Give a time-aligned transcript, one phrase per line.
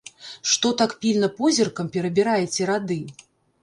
[0.53, 3.03] Што так пільна позіркам перабіраеце рады?